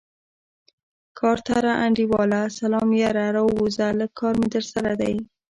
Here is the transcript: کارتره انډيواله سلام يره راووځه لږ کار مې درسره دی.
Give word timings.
کارتره 1.19 1.71
انډيواله 1.85 2.41
سلام 2.59 2.87
يره 3.03 3.25
راووځه 3.35 3.87
لږ 3.99 4.11
کار 4.19 4.33
مې 4.39 4.47
درسره 4.55 4.91
دی. 5.01 5.15